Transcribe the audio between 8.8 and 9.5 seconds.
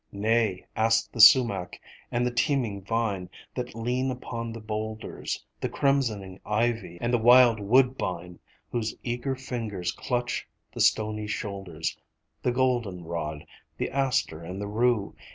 eager